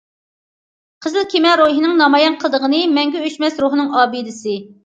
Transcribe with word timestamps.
قىزىل 1.05 1.27
كېمە 1.33 1.51
روھىنىڭ 1.61 1.93
نامايان 2.01 2.39
قىلىدىغىنى 2.41 2.83
مەڭگۈ 2.97 3.25
ئۆچمەس 3.29 3.63
روھنىڭ 3.67 3.93
ئابىدىسى. 4.01 4.61